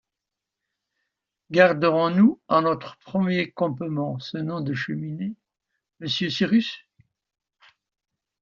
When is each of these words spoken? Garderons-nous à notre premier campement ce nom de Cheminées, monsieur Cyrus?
Garderons-nous 1.51 2.39
à 2.47 2.61
notre 2.61 2.97
premier 2.97 3.51
campement 3.51 4.17
ce 4.17 4.37
nom 4.39 4.59
de 4.59 4.73
Cheminées, 4.73 5.35
monsieur 5.99 6.31
Cyrus? 6.31 6.75